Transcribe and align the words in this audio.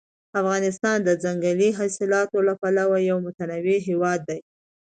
افغانستان 0.39 0.97
د 1.03 1.09
ځنګلي 1.23 1.69
حاصلاتو 1.77 2.37
له 2.47 2.53
پلوه 2.61 2.97
یو 3.09 3.17
متنوع 3.25 3.77
هېواد 3.89 4.19
دی. 4.29 4.39